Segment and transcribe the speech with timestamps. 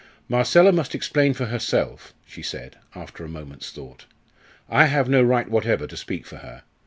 [0.27, 4.07] "Marcella must explain for herself," she said, after a moment's thought.
[4.67, 6.63] "I have no right whatever to speak for her.